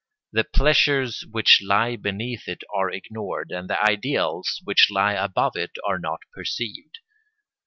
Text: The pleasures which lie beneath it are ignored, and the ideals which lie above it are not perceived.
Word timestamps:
The 0.31 0.45
pleasures 0.45 1.25
which 1.29 1.61
lie 1.61 1.95
beneath 1.95 2.47
it 2.47 2.63
are 2.75 2.89
ignored, 2.89 3.51
and 3.51 3.69
the 3.69 3.79
ideals 3.83 4.59
which 4.63 4.89
lie 4.89 5.13
above 5.13 5.55
it 5.55 5.77
are 5.87 5.99
not 5.99 6.21
perceived. 6.33 6.97